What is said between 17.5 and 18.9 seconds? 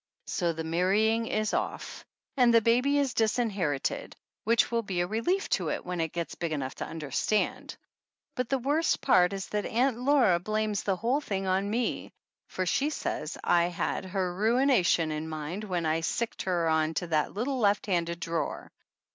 left handed drawer.